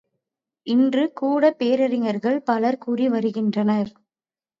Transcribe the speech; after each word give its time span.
இன்றுங் 0.67 1.11
கூடப் 1.13 1.57
பேரறிஞர்கள் 1.57 2.39
பலர் 2.41 2.77
கூறி 2.77 3.09
வருகின்றனர். 3.09 3.91